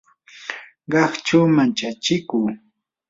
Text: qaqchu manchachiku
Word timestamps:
qaqchu 0.91 1.39
manchachiku 1.55 2.39